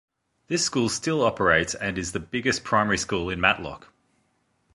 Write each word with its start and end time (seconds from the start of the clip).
This 0.47 0.65
school 0.65 0.89
still 0.89 1.21
operates 1.21 1.75
and 1.75 1.95
is 1.95 2.11
the 2.11 2.19
biggest 2.19 2.63
primary 2.63 2.97
school 2.97 3.29
in 3.29 3.39
Matlock. 3.39 3.93